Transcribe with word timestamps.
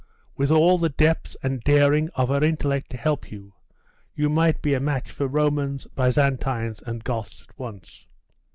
With 0.35 0.49
all 0.49 0.79
the 0.79 0.89
depth 0.89 1.37
and 1.43 1.59
daring 1.63 2.09
of 2.15 2.29
her 2.29 2.43
intellect 2.43 2.89
to 2.89 2.97
help 2.97 3.29
you, 3.31 3.53
you 4.15 4.29
might 4.29 4.59
be 4.59 4.73
a 4.73 4.79
match 4.79 5.11
for 5.11 5.27
Romans, 5.27 5.85
Byzantines, 5.95 6.81
and 6.87 7.03
Goths 7.03 7.43
at 7.47 7.59
once. 7.59 8.07